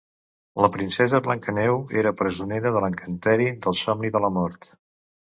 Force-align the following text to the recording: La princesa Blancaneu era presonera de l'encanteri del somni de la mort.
La 0.63 0.67
princesa 0.75 1.19
Blancaneu 1.25 1.77
era 2.01 2.13
presonera 2.21 2.71
de 2.77 2.81
l'encanteri 2.85 3.47
del 3.67 3.77
somni 3.83 4.11
de 4.17 4.23
la 4.25 4.33
mort. 4.39 4.67